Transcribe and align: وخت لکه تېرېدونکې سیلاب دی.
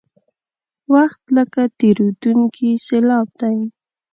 وخت 0.93 1.23
لکه 1.37 1.61
تېرېدونکې 1.79 2.69
سیلاب 2.87 3.27
دی. 3.41 3.57